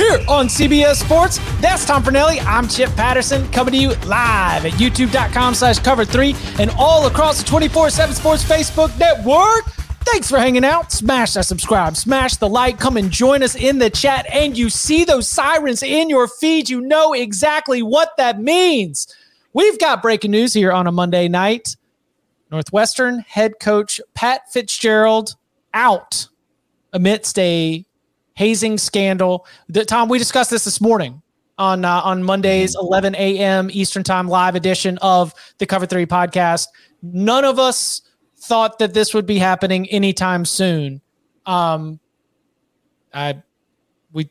[0.00, 1.38] here on CBS Sports.
[1.60, 2.42] That's Tom Fornelli.
[2.46, 7.42] I'm Chip Patterson coming to you live at youtube.com slash cover 3 and all across
[7.42, 9.66] the 24-7 Sports Facebook network.
[10.06, 10.90] Thanks for hanging out.
[10.90, 14.24] Smash that subscribe, smash the like, come and join us in the chat.
[14.32, 19.14] And you see those sirens in your feed, you know exactly what that means.
[19.52, 21.76] We've got breaking news here on a Monday night.
[22.50, 25.36] Northwestern head coach Pat Fitzgerald
[25.74, 26.26] out
[26.94, 27.84] amidst a
[28.40, 29.46] hazing scandal.
[29.68, 31.20] The, Tom, we discussed this this morning
[31.58, 33.68] on uh, on Monday's 11 a.m.
[33.70, 36.66] Eastern Time live edition of the Cover Three podcast.
[37.02, 38.00] None of us
[38.38, 41.02] thought that this would be happening anytime soon.
[41.44, 42.00] Um,
[43.12, 43.42] I
[44.10, 44.30] we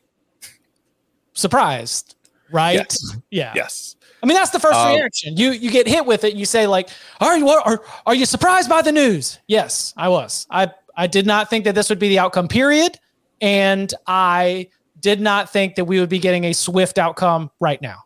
[1.34, 2.16] surprised,
[2.52, 2.74] right?
[2.78, 3.18] Yes.
[3.30, 3.54] Yeah.
[3.56, 3.96] Yes.
[4.24, 5.38] I mean, that's the first Um, reaction.
[5.38, 6.34] You you get hit with it.
[6.34, 6.90] You say like,
[7.22, 10.48] "Are you are are you surprised by the news?" Yes, I was.
[10.50, 12.48] I I did not think that this would be the outcome.
[12.48, 12.98] Period.
[13.42, 14.70] And I
[15.00, 18.04] did not think that we would be getting a swift outcome right now.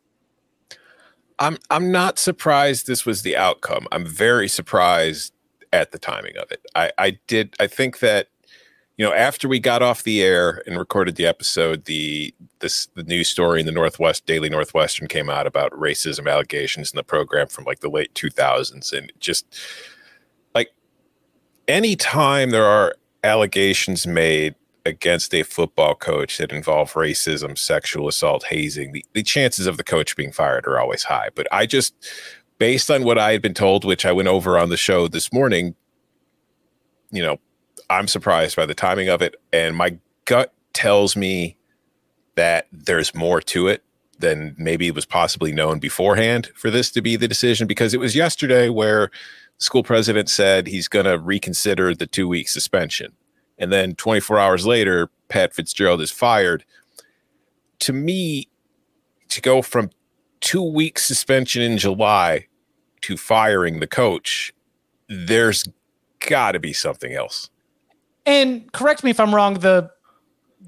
[1.40, 3.88] I'm I'm not surprised this was the outcome.
[3.92, 5.34] I'm very surprised
[5.72, 6.62] at the timing of it.
[6.76, 8.28] I, I did I think that
[8.98, 13.04] you know after we got off the air and recorded the episode, the this the
[13.04, 17.48] news story in the Northwest Daily Northwestern came out about racism allegations in the program
[17.48, 19.46] from like the late 2000s and just
[20.54, 20.70] like
[21.68, 24.56] anytime there are allegations made
[24.86, 29.84] against a football coach that involve racism, sexual assault, hazing, the, the chances of the
[29.84, 31.30] coach being fired are always high.
[31.34, 31.94] But I just,
[32.58, 35.32] based on what I had been told, which I went over on the show this
[35.32, 35.76] morning,
[37.12, 37.40] you know,
[37.90, 39.36] I'm surprised by the timing of it.
[39.54, 41.56] And my gut tells me
[42.36, 43.84] that there's more to it
[44.20, 48.16] than maybe was possibly known beforehand for this to be the decision because it was
[48.16, 49.12] yesterday where
[49.60, 53.14] the school president said he's going to reconsider the two week suspension
[53.58, 56.66] and then 24 hours later, Pat Fitzgerald is fired.
[57.80, 58.47] To me,
[59.30, 59.90] to go from
[60.41, 62.47] two weeks suspension in July
[63.02, 64.54] to firing the coach,
[65.07, 65.66] there's
[66.19, 67.50] got to be something else.
[68.25, 69.56] And correct me if I'm wrong.
[69.56, 69.89] The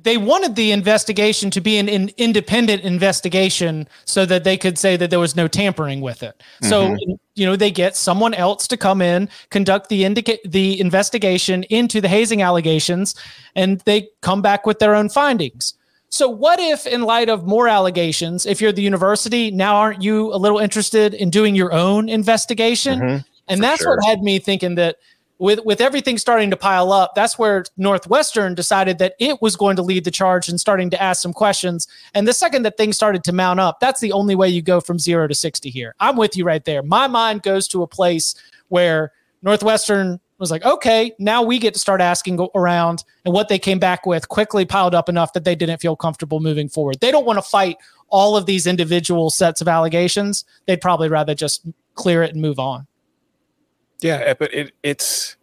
[0.06, 4.96] they wanted the investigation to be an, an independent investigation so that they could say
[4.96, 6.42] that there was no tampering with it.
[6.62, 7.18] So Mhm.
[7.34, 12.00] you know they get someone else to come in, conduct the indica- the investigation into
[12.02, 13.16] the hazing allegations,
[13.56, 15.74] and they come back with their own findings.
[16.10, 20.32] So what if, in light of more allegations, if you're the university, now aren't you
[20.34, 23.00] a little interested in doing your own investigation?
[23.00, 23.98] Mhm, and for that's sure.
[23.98, 24.98] what had me thinking that
[25.38, 29.76] with with everything starting to pile up, that's where Northwestern decided that it was going
[29.76, 31.88] to lead the charge and starting to ask some questions.
[32.14, 34.80] And the second that things started to mount up, that's the only way you go
[34.80, 35.96] from zero to 60 here.
[36.00, 36.82] I'm with you right there.
[36.84, 38.36] My mind goes to a place
[38.70, 39.12] where
[39.42, 43.04] Northwestern was like, okay, now we get to start asking around.
[43.24, 46.40] And what they came back with quickly piled up enough that they didn't feel comfortable
[46.40, 47.00] moving forward.
[47.00, 47.78] They don't want to fight
[48.10, 50.46] all of these individual sets of allegations.
[50.66, 51.66] They'd probably rather just
[51.96, 52.88] clear it and move on.
[54.02, 55.36] Yeah, eh, but it, it's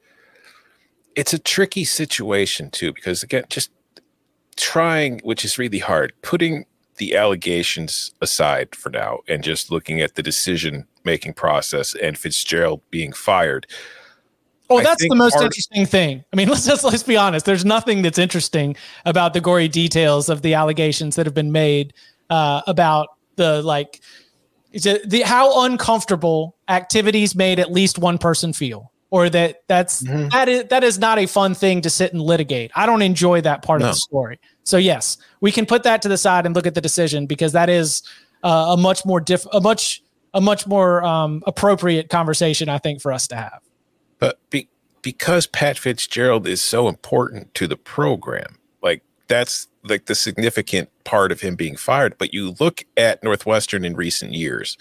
[1.14, 3.70] it's a tricky situation too because again, just
[4.56, 6.66] trying, which is really hard, putting
[6.96, 12.80] the allegations aside for now and just looking at the decision making process and Fitzgerald
[12.90, 13.66] being fired.
[14.70, 16.24] Oh, that's the most interesting thing.
[16.32, 17.44] I mean, let's just let's be honest.
[17.44, 21.92] There's nothing that's interesting about the gory details of the allegations that have been made
[22.30, 24.00] uh, about the like
[24.72, 30.28] the how uncomfortable activities made at least one person feel or that that's mm-hmm.
[30.30, 32.70] that is that is not a fun thing to sit and litigate.
[32.74, 33.88] I don't enjoy that part no.
[33.88, 34.40] of the story.
[34.64, 37.52] So yes, we can put that to the side and look at the decision because
[37.52, 38.02] that is
[38.42, 40.02] uh, a much more diff a much
[40.32, 43.60] a much more um, appropriate conversation I think for us to have.
[44.18, 44.68] But be,
[45.02, 51.32] because Pat Fitzgerald is so important to the program, like that's like the significant part
[51.32, 52.16] of him being fired.
[52.18, 54.76] But you look at Northwestern in recent years,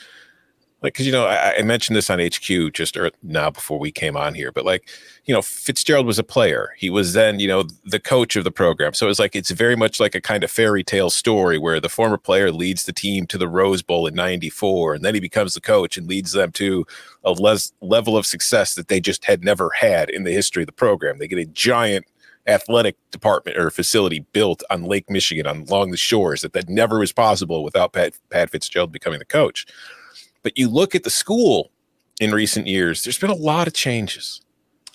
[0.82, 4.18] like because you know I, I, mentioned this on HQ just now before we came
[4.18, 4.90] on here, but like
[5.26, 6.74] you know Fitzgerald was a player.
[6.76, 9.76] He was then you know the coach of the program, so it's like it's very
[9.76, 13.28] much like a kind of fairy tale story where the former player leads the team
[13.28, 16.52] to the Rose Bowl in '94, and then he becomes the coach and leads them
[16.54, 16.86] to
[17.24, 20.68] a les- level of success that they just had never had in the history of
[20.68, 21.20] the program.
[21.20, 22.06] They get a giant
[22.48, 27.00] athletic department or facility built on Lake Michigan on along the shores that that never
[27.00, 29.66] was possible without Pat, Pat Fitzgerald becoming the coach.
[30.44, 31.72] But you look at the school
[32.20, 34.42] in recent years, there's been a lot of changes.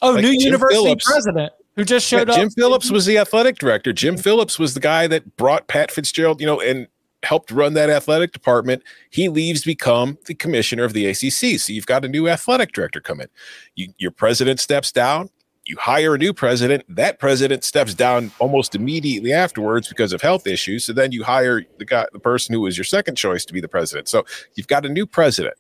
[0.02, 2.40] Oh, like new Jim university Phillips, president who just showed yeah, up.
[2.40, 3.93] Jim Phillips was the athletic director.
[3.93, 6.88] Jim Phillips was the guy that brought Pat Fitzgerald, you know, and
[7.22, 8.82] helped run that athletic department.
[9.10, 11.60] He leaves to become the commissioner of the ACC.
[11.60, 13.28] So you've got a new athletic director come in.
[13.75, 15.31] You, your president steps down
[15.67, 20.47] you hire a new president that president steps down almost immediately afterwards because of health
[20.47, 20.85] issues.
[20.85, 23.61] So then you hire the guy the person who was your second choice to be
[23.61, 24.09] the president.
[24.09, 24.25] So
[24.55, 25.57] you've got a new president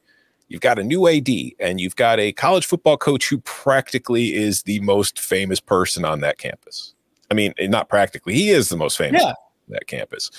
[0.48, 4.62] you've got a new ad and you've got a college football coach who practically is
[4.62, 6.94] the most famous person on that campus.
[7.30, 9.32] I mean eh, not practically he is the most famous yeah.
[9.68, 10.30] that campus.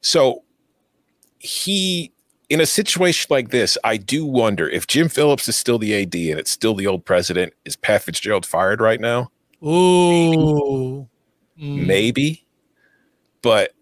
[0.00, 0.42] So
[1.38, 2.12] he
[2.48, 6.14] in a situation like this, I do wonder if Jim Phillips is still the AD
[6.14, 7.52] and it's still the old president.
[7.64, 9.30] Is Pat Fitzgerald fired right now?
[9.62, 11.06] Ooh,
[11.56, 11.86] maybe, mm.
[11.86, 12.46] maybe.
[13.42, 13.74] but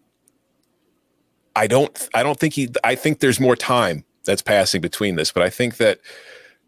[1.55, 2.09] I don't.
[2.15, 2.69] I don't think he.
[2.83, 6.01] I think there's more time that's passing between this, but I think that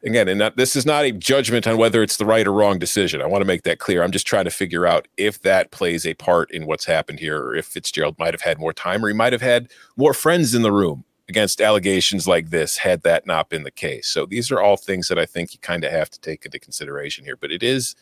[0.04, 2.78] again, and not, this is not a judgment on whether it's the right or wrong
[2.78, 3.20] decision.
[3.20, 4.02] I want to make that clear.
[4.02, 7.38] I'm just trying to figure out if that plays a part in what's happened here,
[7.38, 10.54] or if Fitzgerald might have had more time, or he might have had more friends
[10.54, 14.08] in the room against allegations like this had that not been the case.
[14.08, 16.58] So these are all things that I think you kind of have to take into
[16.58, 17.36] consideration here.
[17.36, 17.94] But it is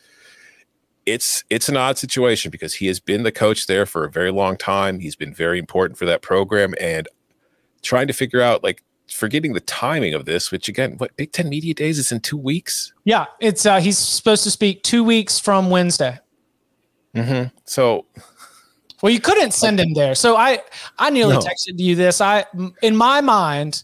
[1.05, 4.31] it's it's an odd situation because he has been the coach there for a very
[4.31, 4.99] long time.
[4.99, 7.07] He's been very important for that program and
[7.81, 11.47] trying to figure out like forgetting the timing of this, which again, what Big Ten
[11.47, 12.93] Media Days is in two weeks.
[13.05, 16.19] Yeah, it's uh he's supposed to speak two weeks from Wednesday.
[17.15, 17.55] Mm-hmm.
[17.65, 18.05] So
[19.01, 20.15] well, you couldn't send him there.
[20.15, 20.61] So I
[20.97, 21.39] I nearly no.
[21.39, 22.21] texted you this.
[22.21, 22.45] I
[22.81, 23.83] in my mind,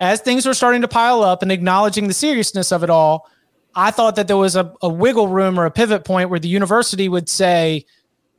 [0.00, 3.28] as things were starting to pile up and acknowledging the seriousness of it all,
[3.74, 6.48] I thought that there was a, a wiggle room or a pivot point where the
[6.48, 7.84] university would say,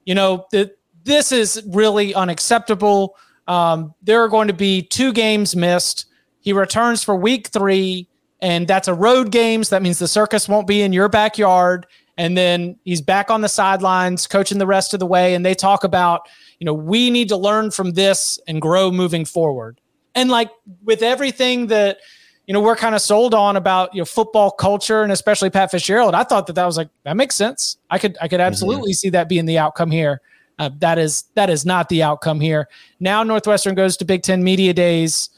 [0.06, 3.16] you know, that this is really unacceptable.
[3.48, 6.08] Um, there are going to be two games missed.
[6.40, 8.08] He returns for week three,
[8.42, 9.70] and that's a road games.
[9.70, 11.86] That means the circus won't be in your backyard
[12.18, 15.54] and then he's back on the sidelines coaching the rest of the way and they
[15.54, 16.28] talk about
[16.60, 19.80] you know we need to learn from this and grow moving forward
[20.14, 20.50] and like
[20.84, 22.00] with everything that
[22.48, 25.72] you know we're kind of sold on about you know football culture and especially Pat
[25.72, 28.48] Fitzgerald I thought that that was like that makes sense I could I could mm-hmm.
[28.48, 28.96] absolutely mm-hmm.
[28.96, 30.22] see that being the outcome here
[30.58, 32.70] uh, that is that is not the outcome here
[33.00, 35.30] now Northwestern goes to Big 10 media days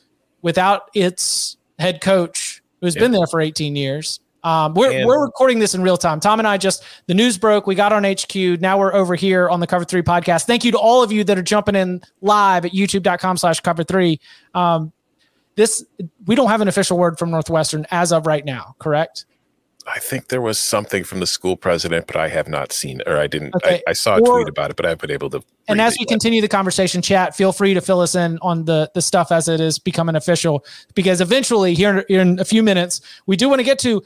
[0.42, 3.02] without its head coach who's yeah.
[3.02, 6.20] been there for 18 years um, we're, and, we're recording this in real time.
[6.20, 7.68] Tom and I just, the news broke.
[7.68, 8.62] We got on HQ.
[8.62, 10.46] Now we're over here on the Cover Three podcast.
[10.46, 13.84] Thank you to all of you that are jumping in live at youtube.com slash cover
[13.84, 14.20] three.
[14.54, 14.94] Um,
[15.56, 15.84] this,
[16.26, 19.26] we don't have an official word from Northwestern as of right now, correct?
[19.88, 23.18] I think there was something from the school president, but I have not seen or
[23.18, 23.56] I didn't.
[23.56, 23.82] Okay.
[23.88, 25.42] I, I, saw a or, tweet about it, but I have been able to.
[25.70, 28.92] And as we continue the conversation, chat, feel free to fill us in on the
[28.94, 33.00] the stuff as it is becoming official, because eventually here in, in a few minutes
[33.28, 34.04] we do want to get to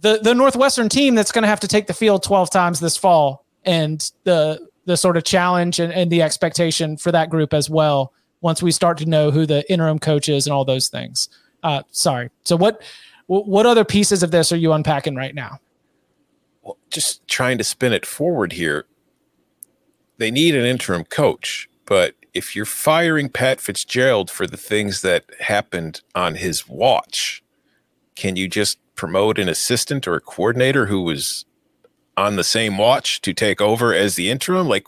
[0.00, 2.96] the the Northwestern team that's going to have to take the field 12 times this
[2.96, 7.68] fall and the the sort of challenge and, and the expectation for that group as
[7.68, 11.28] well once we start to know who the interim coach is and all those things.
[11.62, 12.30] Uh, sorry.
[12.44, 12.82] So what
[13.26, 15.60] what other pieces of this are you unpacking right now?
[16.62, 18.86] Well, just trying to spin it forward here.
[20.16, 25.24] They need an interim coach, but if you're firing Pat Fitzgerald for the things that
[25.40, 27.42] happened on his watch,
[28.14, 31.46] can you just promote an assistant or a coordinator who was
[32.18, 34.68] on the same watch to take over as the interim?
[34.68, 34.86] Like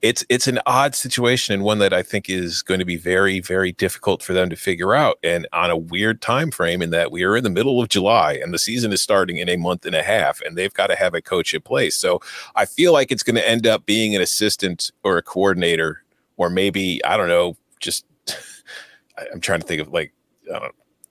[0.00, 3.40] it's it's an odd situation and one that I think is going to be very
[3.40, 7.10] very difficult for them to figure out and on a weird time frame in that
[7.10, 9.84] we are in the middle of July and the season is starting in a month
[9.84, 11.96] and a half and they've got to have a coach in place.
[11.96, 12.20] So
[12.54, 16.04] I feel like it's going to end up being an assistant or a coordinator
[16.36, 18.04] or maybe I don't know just
[19.32, 20.12] I'm trying to think of like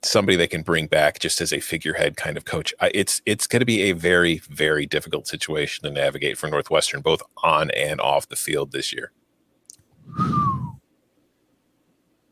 [0.04, 2.74] somebody they can bring back just as a figurehead kind of coach.
[2.80, 7.22] It's it's going to be a very very difficult situation to navigate for Northwestern, both
[7.42, 9.12] on and off the field this year.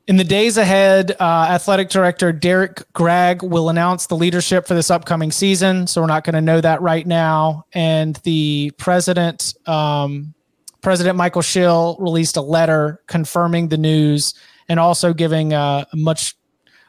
[0.09, 4.91] In the days ahead, uh, athletic director Derrick Gragg will announce the leadership for this
[4.91, 5.87] upcoming season.
[5.87, 7.67] So we're not going to know that right now.
[7.73, 10.35] And the president, um,
[10.81, 14.35] President Michael Schill, released a letter confirming the news
[14.69, 16.35] and also giving uh, a much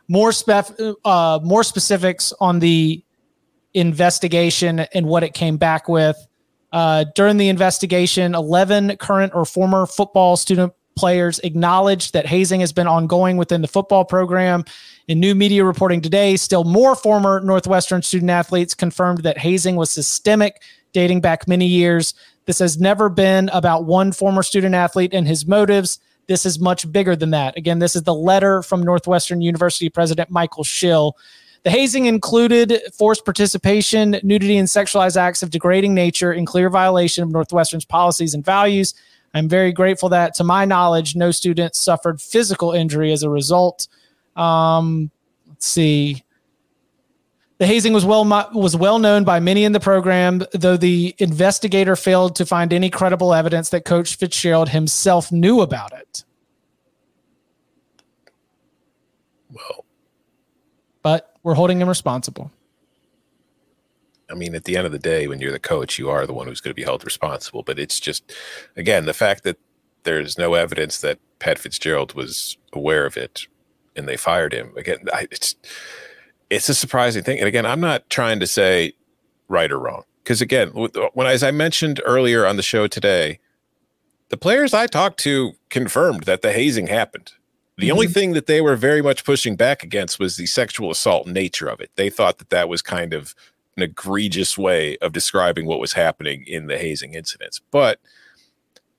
[0.08, 3.04] more spef- uh, more specifics on the
[3.74, 6.18] investigation and what it came back with.
[6.72, 12.72] Uh, during the investigation, 11 current or former football student players acknowledged that hazing has
[12.72, 14.64] been ongoing within the football program.
[15.08, 19.92] In new media reporting today, still more former Northwestern student athletes confirmed that hazing was
[19.92, 20.62] systemic,
[20.94, 22.14] dating back many years.
[22.46, 26.00] This has never been about one former student athlete and his motives.
[26.28, 27.58] This is much bigger than that.
[27.58, 31.18] Again, this is the letter from Northwestern University President Michael Schill.
[31.64, 37.24] The hazing included forced participation, nudity, and sexualized acts of degrading nature in clear violation
[37.24, 38.94] of Northwestern's policies and values.
[39.34, 43.88] I'm very grateful that, to my knowledge, no students suffered physical injury as a result.
[44.36, 45.10] Um,
[45.48, 46.23] let's see.
[47.64, 51.96] The hazing was well was well known by many in the program, though the investigator
[51.96, 56.26] failed to find any credible evidence that Coach Fitzgerald himself knew about it.
[59.50, 59.86] Well,
[61.04, 62.52] but we're holding him responsible.
[64.30, 66.34] I mean, at the end of the day, when you're the coach, you are the
[66.34, 67.64] one who's going to be held responsible.
[67.64, 68.30] But it's just,
[68.76, 69.58] again, the fact that
[70.04, 73.48] there's no evidence that Pat Fitzgerald was aware of it
[73.96, 74.74] and they fired him.
[74.76, 75.56] Again, I, it's
[76.54, 77.40] it's a surprising thing.
[77.40, 78.94] And again, I'm not trying to say
[79.48, 83.40] right or wrong because again, when as I mentioned earlier on the show today,
[84.30, 87.34] the players I talked to confirmed that the hazing happened.
[87.78, 87.94] The mm-hmm.
[87.94, 91.68] only thing that they were very much pushing back against was the sexual assault nature
[91.68, 91.90] of it.
[91.96, 93.36] They thought that that was kind of
[93.76, 97.60] an egregious way of describing what was happening in the hazing incidents.
[97.72, 98.00] But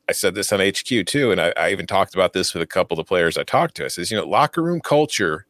[0.09, 2.67] I said this on HQ too, and I, I even talked about this with a
[2.67, 3.85] couple of the players I talked to.
[3.85, 5.47] I says, you know, locker room culture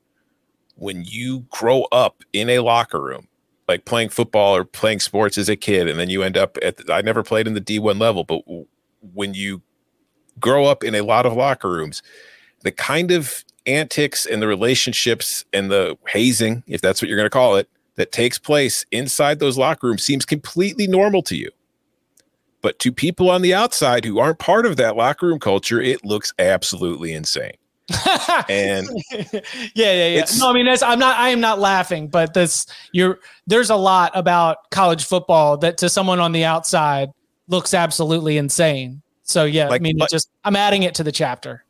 [0.76, 3.28] when you grow up in a locker room,
[3.69, 6.76] like playing football or playing sports as a kid, and then you end up at,
[6.76, 8.43] the, I never played in the D1 level, but
[9.14, 9.62] when you
[10.40, 12.02] grow up in a lot of locker rooms,
[12.62, 17.26] the kind of antics and the relationships and the hazing, if that's what you're going
[17.26, 21.50] to call it, that takes place inside those locker rooms seems completely normal to you.
[22.61, 26.04] But to people on the outside who aren't part of that locker room culture, it
[26.04, 27.52] looks absolutely insane
[28.49, 30.25] and yeah, yeah, yeah.
[30.38, 31.19] No, I mean, I'm not.
[31.19, 35.88] I am not laughing, but this you're there's a lot about college football that to
[35.88, 37.11] someone on the outside
[37.49, 39.03] looks absolutely insane.
[39.23, 41.64] So yeah, like, I mean, like, just I'm adding it to the chapter.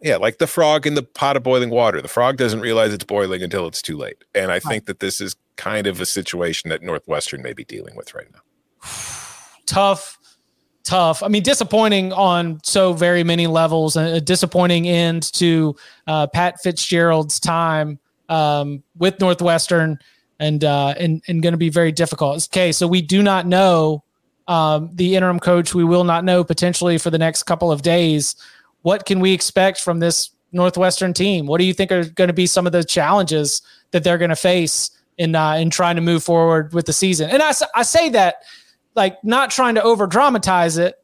[0.00, 2.00] Yeah, like the frog in the pot of boiling water.
[2.00, 4.22] The frog doesn't realize it's boiling until it's too late.
[4.34, 4.62] And I right.
[4.62, 8.26] think that this is kind of a situation that Northwestern may be dealing with right
[8.32, 8.40] now.
[9.66, 10.18] Tough
[10.86, 11.22] tough.
[11.22, 15.76] I mean, disappointing on so very many levels, a disappointing end to
[16.06, 19.98] uh, Pat Fitzgerald's time um, with Northwestern,
[20.38, 22.48] and uh, and and going to be very difficult.
[22.50, 24.04] Okay, so we do not know
[24.48, 25.74] um, the interim coach.
[25.74, 28.36] We will not know potentially for the next couple of days.
[28.82, 31.46] What can we expect from this Northwestern team?
[31.46, 34.30] What do you think are going to be some of the challenges that they're going
[34.30, 37.30] to face in uh, in trying to move forward with the season?
[37.30, 38.36] And I I say that
[38.96, 40.96] like not trying to over dramatize it.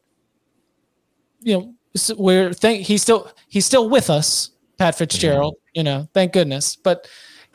[1.39, 1.73] You know,
[2.17, 5.53] we're think he's still he's still with us, Pat Fitzgerald.
[5.53, 5.77] Mm-hmm.
[5.77, 6.75] You know, thank goodness.
[6.75, 7.07] But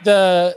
[0.04, 0.57] the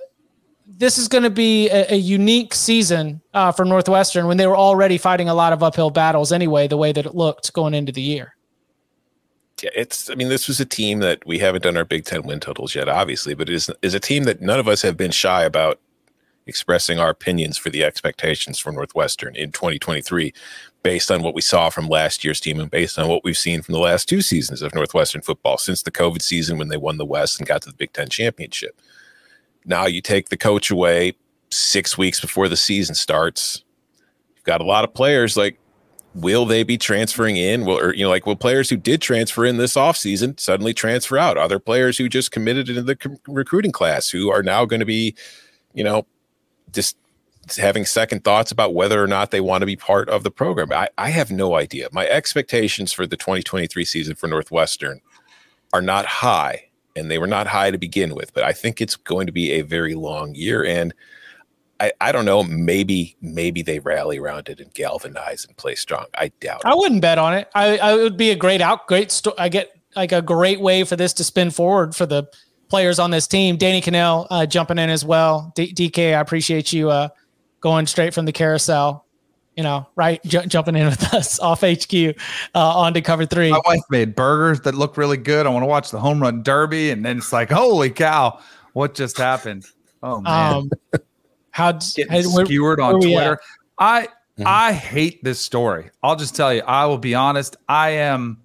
[0.68, 4.56] this is going to be a, a unique season uh, for Northwestern when they were
[4.56, 6.68] already fighting a lot of uphill battles anyway.
[6.68, 8.36] The way that it looked going into the year.
[9.62, 10.10] Yeah, it's.
[10.10, 12.76] I mean, this was a team that we haven't done our Big Ten win totals
[12.76, 15.44] yet, obviously, but it is is a team that none of us have been shy
[15.44, 15.80] about
[16.48, 20.34] expressing our opinions for the expectations for Northwestern in 2023
[20.84, 23.62] based on what we saw from last year's team and based on what we've seen
[23.62, 26.98] from the last two seasons of Northwestern football since the COVID season when they won
[26.98, 28.80] the West and got to the Big Ten championship.
[29.66, 31.14] Now you take the coach away
[31.52, 33.64] six weeks before the season starts.
[34.36, 35.58] You've got a lot of players like
[36.14, 37.66] will they be transferring in?
[37.66, 41.18] Will or you know, like will players who did transfer in this offseason suddenly transfer
[41.18, 41.38] out?
[41.38, 45.16] Other players who just committed into the recruiting class who are now going to be,
[45.74, 46.06] you know,
[46.72, 46.98] just
[47.58, 50.72] having second thoughts about whether or not they want to be part of the program.
[50.72, 51.90] I, I have no idea.
[51.92, 55.02] My expectations for the 2023 season for Northwestern
[55.74, 58.96] are not high, and they were not high to begin with, but I think it's
[58.96, 60.64] going to be a very long year.
[60.64, 60.94] And
[61.80, 62.44] I, I don't know.
[62.44, 66.06] Maybe maybe they rally around it and galvanize and play strong.
[66.16, 66.62] I doubt.
[66.64, 67.50] I wouldn't bet on it.
[67.56, 69.12] I, I would be a great out, great.
[69.12, 72.28] Sto- I get like a great way for this to spin forward for the
[72.72, 73.58] players on this team.
[73.58, 75.52] Danny Kanell uh, jumping in as well.
[75.56, 77.10] D- DK, I appreciate you uh,
[77.60, 79.06] going straight from the carousel.
[79.56, 82.14] You know, right, j- jumping in with us off HQ uh,
[82.56, 83.52] on to cover three.
[83.52, 85.46] My wife made burgers that look really good.
[85.46, 88.40] I want to watch the home run derby, and then it's like, holy cow,
[88.74, 89.68] what just happened?
[90.02, 90.54] Oh man.
[90.54, 90.70] Um,
[91.52, 93.40] how getting skewered on Twitter.
[93.78, 94.44] I mm-hmm.
[94.46, 95.92] I hate this story.
[96.02, 96.62] I'll just tell you.
[96.62, 97.58] I will be honest.
[97.68, 98.41] I am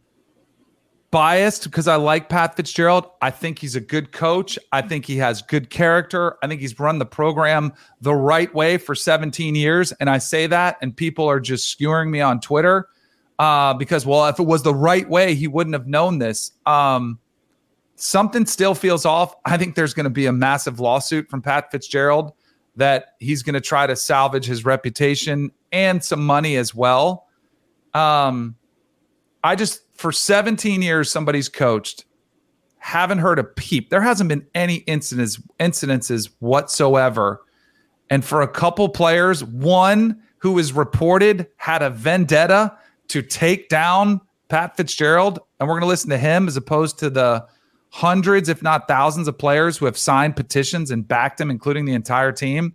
[1.10, 3.06] biased because I like Pat Fitzgerald.
[3.22, 4.58] I think he's a good coach.
[4.72, 6.36] I think he has good character.
[6.42, 9.92] I think he's run the program the right way for 17 years.
[9.92, 12.88] And I say that, and people are just skewering me on Twitter
[13.38, 16.52] uh, because, well, if it was the right way, he wouldn't have known this.
[16.64, 17.18] Um,
[17.96, 19.34] something still feels off.
[19.44, 22.32] I think there's going to be a massive lawsuit from Pat Fitzgerald
[22.76, 27.26] that he's going to try to salvage his reputation and some money as well.
[27.94, 28.56] Um,
[29.42, 32.04] I just for 17 years somebody's coached,
[32.78, 33.90] haven't heard a peep.
[33.90, 37.42] There hasn't been any incidents incidences whatsoever.
[38.10, 42.76] And for a couple players, one who is reported had a vendetta
[43.08, 47.10] to take down Pat Fitzgerald, and we're going to listen to him as opposed to
[47.10, 47.46] the
[47.90, 51.94] hundreds, if not thousands, of players who have signed petitions and backed him, including the
[51.94, 52.74] entire team.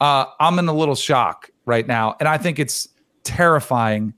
[0.00, 2.16] Uh, I'm in a little shock right now.
[2.20, 2.88] And I think it's
[3.24, 4.12] terrifying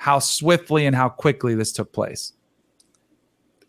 [0.00, 2.32] how swiftly and how quickly this took place.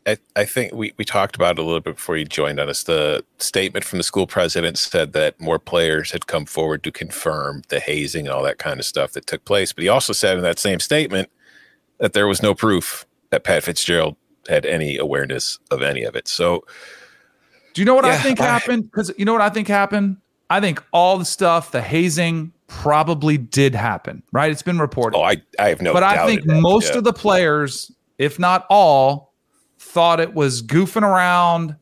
[0.07, 2.69] I, I, think we, we talked about it a little bit before you joined on
[2.69, 2.83] us.
[2.83, 7.63] The statement from the school president said that more players had come forward to confirm
[7.67, 9.73] the hazing and all that kind of stuff that took place.
[9.73, 11.29] But he also said in that same statement
[11.97, 14.15] that there was no proof that Pat Fitzgerald
[14.47, 16.29] had any awareness of any of it.
[16.29, 16.63] So,
[17.73, 18.83] do you know what yeah, I think I, happened?
[18.83, 20.15] Because you know what I think happened.
[20.49, 24.23] I think all the stuff, the hazing, probably did happen.
[24.31, 24.51] Right?
[24.51, 25.17] It's been reported.
[25.17, 25.93] Oh, I I have no.
[25.93, 26.99] But I think most yeah.
[26.99, 29.33] of the players, if not all,
[29.77, 31.75] thought it was goofing around.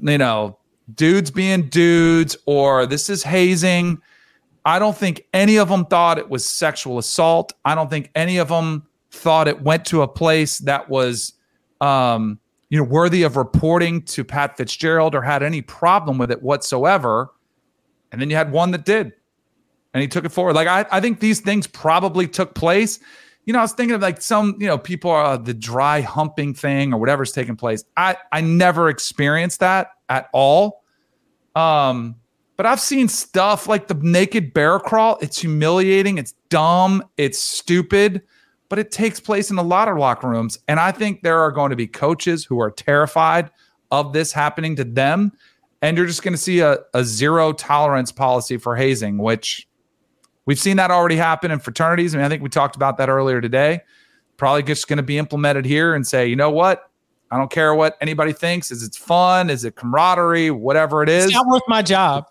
[0.00, 0.58] You know,
[0.94, 4.00] dudes being dudes, or this is hazing.
[4.64, 7.52] I don't think any of them thought it was sexual assault.
[7.64, 11.34] I don't think any of them thought it went to a place that was
[11.80, 16.42] um, you know, worthy of reporting to Pat Fitzgerald or had any problem with it
[16.42, 17.30] whatsoever.
[18.10, 19.12] And then you had one that did,
[19.96, 20.52] and he took it forward.
[20.52, 23.00] Like I, I think these things probably took place.
[23.46, 26.52] You know, I was thinking of like some, you know, people are the dry humping
[26.52, 27.82] thing or whatever's taking place.
[27.96, 30.84] I, I never experienced that at all.
[31.54, 32.16] Um,
[32.58, 35.16] but I've seen stuff like the naked bear crawl.
[35.22, 36.18] It's humiliating.
[36.18, 37.02] It's dumb.
[37.16, 38.22] It's stupid
[38.68, 40.58] but it takes place in a lot of locker rooms.
[40.68, 43.50] And I think there are going to be coaches who are terrified
[43.90, 45.32] of this happening to them.
[45.82, 49.68] And you're just going to see a, a zero tolerance policy for hazing, which
[50.46, 52.14] we've seen that already happen in fraternities.
[52.14, 53.80] I mean, I think we talked about that earlier today.
[54.36, 56.90] Probably just going to be implemented here and say, you know what?
[57.30, 58.70] I don't care what anybody thinks.
[58.70, 59.50] Is it fun?
[59.50, 60.50] Is it camaraderie?
[60.50, 61.26] Whatever it is.
[61.26, 62.26] It's not worth my job.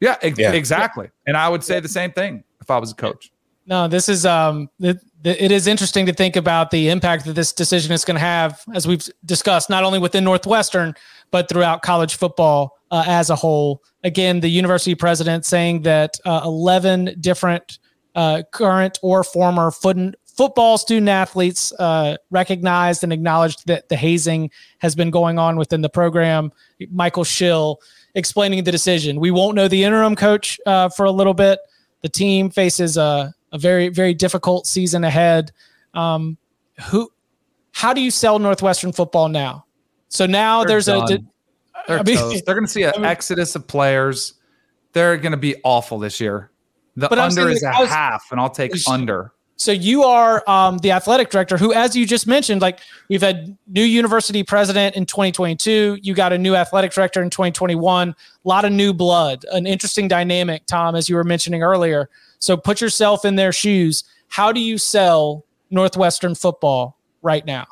[0.00, 0.52] Yeah, e- yeah.
[0.52, 1.10] exactly.
[1.26, 3.32] And I would say the same thing if I was a coach.
[3.66, 7.92] No, this is um it is interesting to think about the impact that this decision
[7.92, 10.94] is going to have, as we've discussed, not only within Northwestern,
[11.32, 13.82] but throughout college football uh, as a whole.
[14.06, 17.80] Again, the university president saying that uh, 11 different
[18.14, 24.48] uh, current or former foot- football student athletes uh, recognized and acknowledged that the hazing
[24.78, 26.52] has been going on within the program.
[26.92, 27.80] Michael Schill
[28.14, 29.18] explaining the decision.
[29.18, 31.58] We won't know the interim coach uh, for a little bit.
[32.02, 35.50] The team faces a a very very difficult season ahead.
[35.94, 36.36] Um,
[36.90, 37.10] who,
[37.72, 39.64] how do you sell Northwestern football now?
[40.08, 41.12] So now They're there's done.
[41.12, 41.18] a.
[41.86, 44.34] They're, I mean, They're going to see an I mean, exodus of players.
[44.92, 46.50] They're going to be awful this year.
[46.96, 49.32] The under is a was, half, and I'll take under.
[49.56, 53.56] So you are um, the athletic director, who, as you just mentioned, like we've had
[53.66, 55.98] new university president in 2022.
[56.02, 58.10] You got a new athletic director in 2021.
[58.10, 62.10] A lot of new blood, an interesting dynamic, Tom, as you were mentioning earlier.
[62.38, 64.04] So put yourself in their shoes.
[64.28, 67.66] How do you sell Northwestern football right now?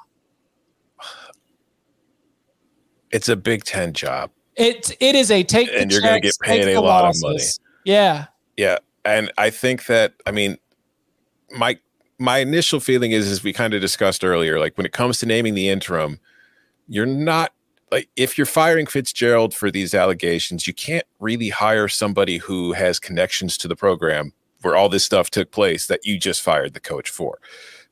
[3.14, 4.30] It's a Big Ten job.
[4.56, 7.22] It it is a take, and you're going to get paid a lot losses.
[7.22, 7.42] of money.
[7.84, 10.58] Yeah, yeah, and I think that I mean
[11.56, 11.78] my
[12.18, 15.26] my initial feeling is as we kind of discussed earlier like when it comes to
[15.26, 16.18] naming the interim
[16.88, 17.52] you're not
[17.90, 22.98] like if you're firing Fitzgerald for these allegations you can't really hire somebody who has
[22.98, 26.80] connections to the program where all this stuff took place that you just fired the
[26.80, 27.38] coach for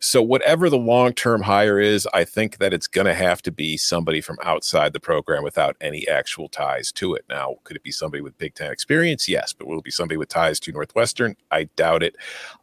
[0.02, 3.76] so whatever the long-term hire is, I think that it's going to have to be
[3.76, 7.24] somebody from outside the program without any actual ties to it.
[7.28, 9.28] Now, could it be somebody with Big Ten experience?
[9.28, 11.36] Yes, but will it be somebody with ties to Northwestern?
[11.52, 12.16] I doubt it.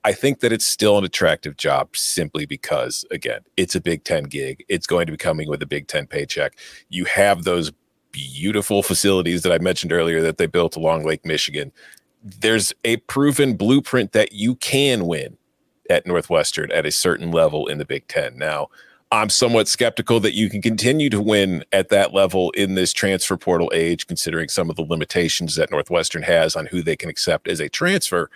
[0.03, 4.25] I think that it's still an attractive job simply because, again, it's a Big Ten
[4.25, 4.65] gig.
[4.67, 6.57] It's going to be coming with a Big Ten paycheck.
[6.89, 7.71] You have those
[8.11, 11.71] beautiful facilities that I mentioned earlier that they built along Lake Michigan.
[12.21, 15.37] There's a proven blueprint that you can win
[15.89, 18.37] at Northwestern at a certain level in the Big Ten.
[18.37, 18.69] Now,
[19.11, 23.37] I'm somewhat skeptical that you can continue to win at that level in this transfer
[23.37, 27.47] portal age, considering some of the limitations that Northwestern has on who they can accept
[27.47, 28.29] as a transfer.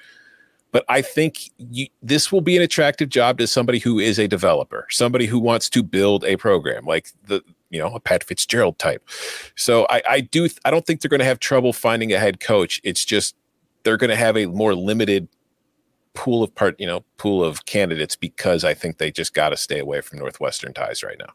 [0.71, 4.27] But I think you, this will be an attractive job to somebody who is a
[4.27, 8.79] developer, somebody who wants to build a program like the you know a Pat Fitzgerald
[8.79, 9.07] type.
[9.55, 12.39] So I, I do I don't think they're going to have trouble finding a head
[12.39, 12.81] coach.
[12.83, 13.35] It's just
[13.83, 15.27] they're going to have a more limited
[16.13, 19.57] pool of part, you know, pool of candidates because I think they just got to
[19.57, 21.33] stay away from Northwestern ties right now.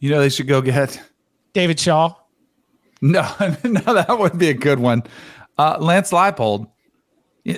[0.00, 1.00] You know, they should go get
[1.52, 2.14] David Shaw.
[3.00, 3.22] No,
[3.64, 5.02] no, that would be a good one.
[5.58, 6.68] Uh, Lance Leipold.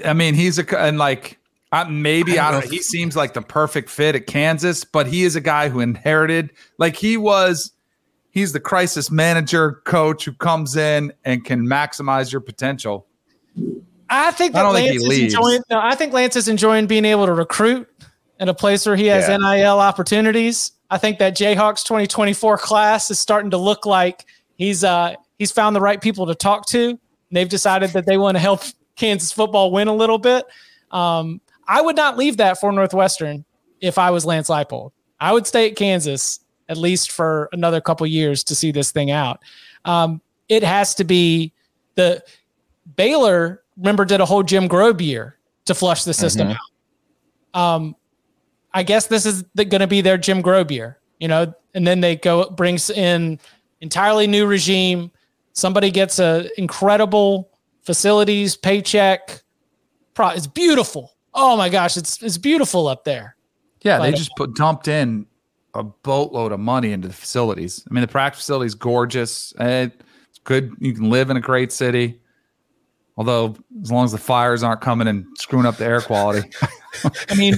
[0.04, 1.38] I mean, he's a and like
[1.72, 2.70] uh, maybe I don't, I don't know.
[2.70, 6.50] He seems like the perfect fit at Kansas, but he is a guy who inherited
[6.78, 7.72] like he was.
[8.30, 13.06] He's the crisis manager coach who comes in and can maximize your potential.
[14.08, 15.62] I think that I Lance is enjoying.
[15.70, 17.88] No, I think Lance is enjoying being able to recruit
[18.38, 19.36] in a place where he has yeah.
[19.36, 20.72] NIL opportunities.
[20.90, 24.24] I think that Jayhawks 2024 class is starting to look like
[24.56, 26.98] he's uh he's found the right people to talk to.
[27.32, 28.62] they've decided that they want to help
[28.96, 30.46] Kansas football win a little bit.
[30.90, 33.44] Um, I would not leave that for Northwestern
[33.80, 34.92] if I was Lance Leipold.
[35.20, 39.10] I would stay at Kansas at least for another couple years to see this thing
[39.10, 39.40] out.
[39.84, 41.52] Um, it has to be
[41.94, 42.22] the
[42.96, 45.36] Baylor remember did a whole Jim Grobe year
[45.66, 46.56] to flush the system mm-hmm.
[47.54, 47.60] out.
[47.60, 47.96] Um,
[48.72, 52.00] I guess this is going to be their Jim Grobe year, you know, and then
[52.00, 53.38] they go brings in
[53.80, 55.10] entirely new regime.
[55.52, 57.50] Somebody gets a incredible
[57.82, 59.42] facilities paycheck.
[60.14, 61.16] Pro, it's beautiful.
[61.32, 63.36] Oh my gosh, it's it's beautiful up there.
[63.82, 65.26] Yeah, they just put dumped in
[65.74, 67.84] a boatload of money into the facilities.
[67.88, 69.54] I mean, the practice facility is gorgeous.
[69.58, 70.74] It's good.
[70.80, 72.20] You can live in a great city.
[73.16, 76.50] Although, as long as the fires aren't coming and screwing up the air quality.
[77.30, 77.54] I mean,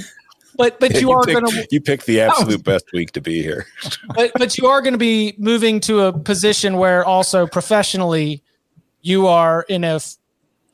[0.56, 3.42] but but you, you are going to you pick the absolute best week to be
[3.42, 3.66] here.
[4.14, 8.42] but but you are going to be moving to a position where also professionally,
[9.02, 10.00] you are in a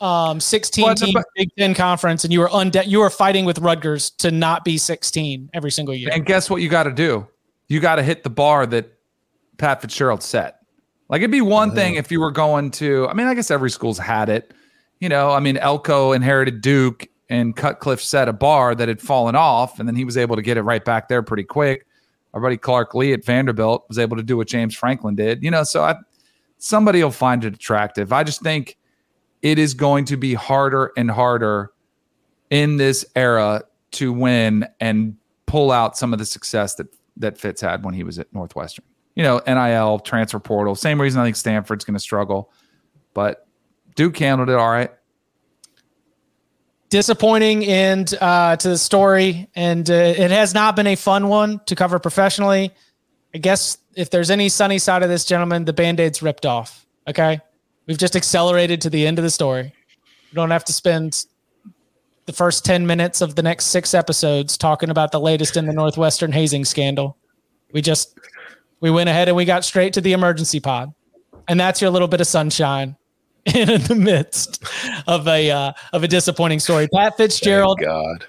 [0.01, 3.59] um 16 well, team Big Ten conference, and you are unde- you are fighting with
[3.61, 6.11] Rutgers to not be 16 every single year.
[6.13, 6.61] And guess what?
[6.61, 7.27] You got to do.
[7.69, 8.93] You got to hit the bar that
[9.57, 10.59] Pat Fitzgerald set.
[11.09, 11.77] Like it'd be one uh-huh.
[11.77, 13.09] thing if you were going to.
[13.09, 14.53] I mean, I guess every school's had it
[15.01, 19.35] you know, I mean, Elko inherited Duke and Cutcliffe set a bar that had fallen
[19.35, 21.87] off, and then he was able to get it right back there pretty quick.
[22.33, 25.43] Our buddy Clark Lea at Vanderbilt was able to do what James Franklin did.
[25.43, 25.97] You know, so I,
[26.59, 28.13] somebody will find it attractive.
[28.13, 28.77] I just think
[29.43, 31.71] it is going to be harder and harder
[32.51, 37.61] in this era to win and pull out some of the success that that Fitz
[37.61, 38.85] had when he was at Northwestern.
[39.15, 42.53] You know, NIL, transfer portal, same reason I think Stanford's going to struggle.
[43.13, 43.47] But
[43.95, 44.91] Duke handled it all right.
[46.91, 51.61] Disappointing end uh, to the story, and uh, it has not been a fun one
[51.67, 52.73] to cover professionally.
[53.35, 56.87] I guess if there's any sunny side of this, gentleman, the band aid's ripped off.
[57.09, 57.41] Okay.
[57.87, 59.75] We've just accelerated to the end of the story.
[60.31, 61.27] We don't have to spend
[62.27, 65.73] the first 10 minutes of the next six episodes talking about the latest in the
[65.73, 67.19] Northwestern hazing scandal.
[67.73, 68.19] We just,
[68.81, 70.95] we went ahead and we got straight to the emergency pod.
[71.47, 72.97] And that's your little bit of sunshine
[73.55, 74.65] in the midst
[75.07, 76.89] of a uh, of a disappointing story.
[76.89, 77.79] Pat Fitzgerald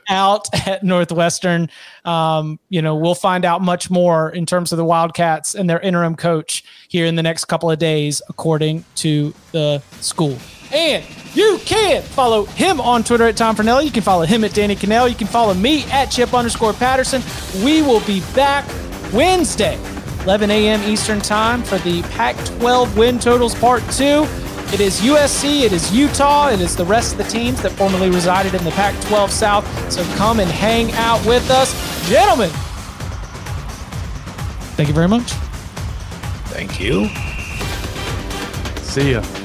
[0.10, 1.69] out at Northwestern.
[2.04, 5.80] Um, you know, we'll find out much more in terms of the Wildcats and their
[5.80, 10.38] interim coach here in the next couple of days, according to the school.
[10.73, 13.86] And you can follow him on Twitter at Tom Fornelli.
[13.86, 15.10] You can follow him at Danny Kanell.
[15.10, 17.21] You can follow me at Chip underscore Patterson.
[17.63, 18.65] We will be back
[19.13, 19.80] Wednesday,
[20.23, 20.82] 11 a.m.
[20.84, 24.28] Eastern Time for the Pac 12 win totals part two.
[24.73, 28.10] It is USC, it is Utah, it is the rest of the teams that formerly
[28.10, 29.91] resided in the Pac 12 South.
[29.91, 31.73] So come and hang out with us.
[32.10, 32.49] Gentlemen,
[34.75, 35.32] thank you very much.
[36.51, 37.08] Thank you.
[38.82, 39.44] See ya.